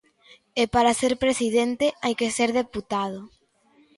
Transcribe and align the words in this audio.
E 0.61 0.63
para 0.73 0.97
ser 1.01 1.13
presidente, 1.23 1.85
hai 2.03 2.13
que 2.19 2.33
ser 2.37 2.49
deputado. 2.61 3.19